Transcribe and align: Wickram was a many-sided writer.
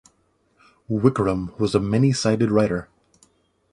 Wickram 0.89 1.55
was 1.59 1.75
a 1.75 1.79
many-sided 1.79 2.49
writer. 2.49 2.89